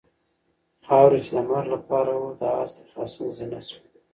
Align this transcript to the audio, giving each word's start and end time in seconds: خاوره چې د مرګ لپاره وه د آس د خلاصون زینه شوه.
خاوره 0.85 1.19
چې 1.25 1.31
د 1.35 1.37
مرګ 1.49 1.65
لپاره 1.75 2.11
وه 2.15 2.31
د 2.39 2.41
آس 2.61 2.69
د 2.75 2.77
خلاصون 2.89 3.29
زینه 3.37 3.59
شوه. 3.67 3.81